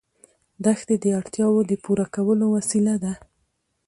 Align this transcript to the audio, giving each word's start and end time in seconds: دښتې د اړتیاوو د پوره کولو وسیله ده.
دښتې 0.65 0.95
د 1.03 1.05
اړتیاوو 1.19 1.61
د 1.69 1.73
پوره 1.83 2.05
کولو 2.15 2.45
وسیله 2.55 2.95
ده. 3.03 3.13